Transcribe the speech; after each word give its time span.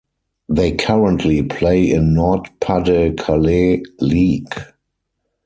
They 0.49 0.71
currently 0.71 1.43
play 1.43 1.91
in 1.91 2.15
Nord-Pas-de-Calais 2.15 3.83
league. 3.99 4.63